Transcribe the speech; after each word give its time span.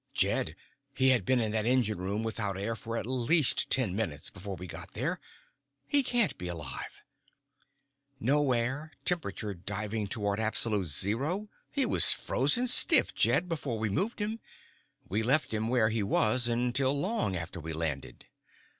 "Jed. 0.15 0.55
He 0.95 1.09
had 1.09 1.25
been 1.25 1.39
in 1.39 1.51
that 1.51 1.67
engine 1.67 1.99
room 1.99 2.23
without 2.23 2.57
air 2.57 2.75
for 2.75 2.97
at 2.97 3.05
least 3.05 3.69
ten 3.69 3.95
minutes 3.95 4.31
before 4.31 4.55
we 4.55 4.65
got 4.65 4.93
there. 4.93 5.19
He 5.87 6.01
can't 6.01 6.35
be 6.39 6.47
alive." 6.47 7.03
"No 8.19 8.51
air. 8.51 8.93
Temperature 9.05 9.53
diving 9.53 10.07
toward 10.07 10.39
absolute 10.39 10.87
zero. 10.87 11.49
He 11.69 11.85
was 11.85 12.13
frozen 12.13 12.65
stiff, 12.67 13.13
Jed, 13.13 13.47
before 13.47 13.77
we 13.77 13.89
moved 13.89 14.19
him. 14.19 14.39
We 15.07 15.21
left 15.21 15.53
him 15.53 15.67
where 15.67 15.89
he 15.89 16.01
was 16.01 16.47
until 16.47 16.99
long 16.99 17.35
after 17.35 17.59
we 17.59 17.71
landed." 17.71 18.25